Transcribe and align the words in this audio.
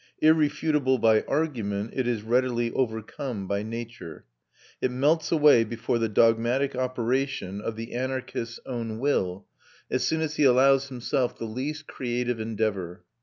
Irrefutable 0.19 0.97
by 0.97 1.21
argument, 1.27 1.91
it 1.95 2.07
is 2.07 2.23
readily 2.23 2.71
overcome 2.71 3.47
by 3.47 3.61
nature. 3.61 4.25
It 4.81 4.89
melts 4.89 5.31
away 5.31 5.63
before 5.63 5.99
the 5.99 6.09
dogmatic 6.09 6.75
operation 6.75 7.61
of 7.61 7.75
the 7.75 7.93
anarchist's 7.93 8.59
own 8.65 8.97
will, 8.97 9.45
as 9.91 10.03
soon 10.03 10.21
as 10.21 10.37
he 10.37 10.43
allows 10.43 10.87
himself 10.89 11.37
the 11.37 11.45
least 11.45 11.85
creative 11.85 12.39
endeavour. 12.39 13.03